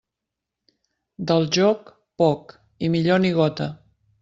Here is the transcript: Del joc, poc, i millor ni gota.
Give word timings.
Del 1.33 1.45
joc, 1.59 1.93
poc, 2.23 2.57
i 2.87 2.91
millor 2.97 3.25
ni 3.27 3.35
gota. 3.39 3.71